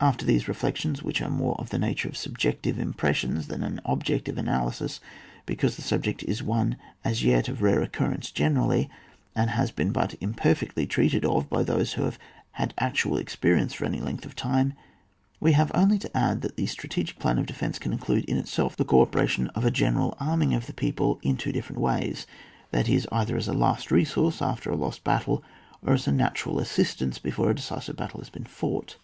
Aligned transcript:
After 0.00 0.24
these 0.24 0.46
reflections, 0.46 1.02
which 1.02 1.20
are 1.20 1.28
more 1.28 1.56
of 1.60 1.70
the 1.70 1.76
nature 1.80 2.08
of 2.08 2.16
subjective 2.16 2.78
impressions 2.78 3.48
than 3.48 3.64
an 3.64 3.80
objective 3.84 4.38
analysis, 4.38 5.00
because 5.44 5.74
the 5.74 5.82
subject 5.82 6.22
is 6.22 6.40
one 6.40 6.76
as 7.04 7.24
yet 7.24 7.48
of 7.48 7.62
rare 7.62 7.82
occurrence 7.82 8.30
generally, 8.30 8.88
and 9.34 9.50
has 9.50 9.72
been 9.72 9.90
but 9.90 10.14
imperfectly 10.20 10.86
treated 10.86 11.24
of 11.24 11.48
by 11.50 11.64
those 11.64 11.94
who 11.94 12.04
have 12.04 12.16
had 12.52 12.74
actual 12.78 13.16
experience 13.18 13.74
for 13.74 13.84
any 13.84 13.98
length 13.98 14.24
of 14.24 14.36
time, 14.36 14.74
we 15.40 15.50
have 15.50 15.72
only 15.74 15.98
to 15.98 16.16
add 16.16 16.42
that 16.42 16.54
the 16.54 16.66
strategic 16.66 17.18
plan 17.18 17.36
of 17.40 17.46
defence 17.46 17.80
can 17.80 17.92
include 17.92 18.24
in 18.26 18.36
itself 18.36 18.76
the 18.76 18.84
co 18.84 19.00
operation 19.02 19.48
of 19.48 19.64
a 19.64 19.72
general 19.72 20.16
arming 20.20 20.54
of 20.54 20.68
the 20.68 20.72
people 20.72 21.18
in 21.24 21.36
two 21.36 21.50
different 21.50 21.80
ways, 21.82 22.24
that 22.70 22.88
is, 22.88 23.08
either 23.10 23.36
as 23.36 23.48
a 23.48 23.52
last 23.52 23.90
resource 23.90 24.40
after 24.40 24.70
a 24.70 24.76
lost 24.76 25.02
battle, 25.02 25.42
or 25.84 25.94
as 25.94 26.06
a 26.06 26.12
natural 26.12 26.60
assistance 26.60 27.18
before 27.18 27.50
a 27.50 27.54
decisive 27.56 27.96
battle 27.96 28.20
has 28.20 28.30
been 28.30 28.44
fought. 28.44 28.96